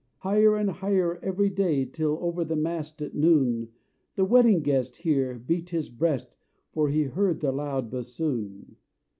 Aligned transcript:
Higher 0.21 0.55
and 0.55 0.67
higher 0.71 1.19
every 1.23 1.51
day, 1.51 1.85
Till 1.85 2.17
over 2.23 2.43
the 2.43 2.55
mast 2.55 3.03
at 3.03 3.13
noon" 3.13 3.69
The 4.15 4.25
Wedding 4.25 4.61
Guest 4.63 4.97
here 4.97 5.35
beat 5.37 5.69
his 5.69 5.91
breast, 5.91 6.33
For 6.71 6.89
he 6.89 7.03
heard 7.03 7.39
the 7.41 7.51
loud 7.51 7.91
bassoon. 7.91 8.77